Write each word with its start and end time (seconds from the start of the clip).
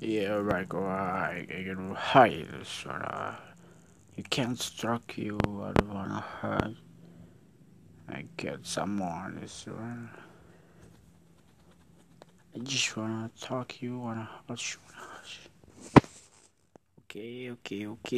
Yeah, 0.00 0.34
right, 0.34 0.72
right, 0.72 1.46
this 2.52 2.84
one. 2.86 3.02
Uh, 3.02 3.34
you 4.16 4.22
can't 4.22 4.56
struck 4.56 5.18
you, 5.18 5.38
I 5.44 5.72
don't 5.72 5.92
wanna 5.92 6.20
hurt. 6.20 6.74
I 8.08 8.24
get 8.36 8.64
someone, 8.64 9.38
this 9.40 9.66
one. 9.66 10.10
I 12.54 12.58
just 12.60 12.96
wanna 12.96 13.28
talk 13.40 13.82
you, 13.82 13.98
wanna 13.98 14.28
hush, 14.48 14.78
wanna 14.86 15.04
hush. 15.10 15.48
Okay, 17.00 17.50
okay, 17.50 17.86
okay. 17.88 18.16